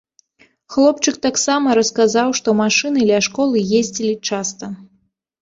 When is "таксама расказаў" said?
1.25-2.33